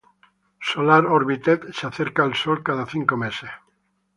Solar 0.63 1.05
Orbiter 1.05 1.71
se 1.75 1.85
acercará 1.85 2.27
al 2.29 2.33
Sol 2.33 2.63
cada 2.63 2.87
cinco 2.87 3.17
meses. 3.17 3.51